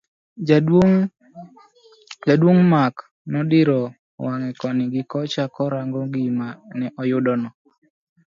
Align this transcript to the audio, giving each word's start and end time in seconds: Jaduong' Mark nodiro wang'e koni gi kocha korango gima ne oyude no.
Jaduong' 2.27 2.65
Mark 2.73 2.95
nodiro 3.31 3.81
wang'e 4.23 4.49
koni 4.61 4.83
gi 4.93 5.03
kocha 5.11 5.43
korango 5.55 6.01
gima 6.13 6.47
ne 6.79 6.87
oyude 7.01 7.33
no. 7.41 7.49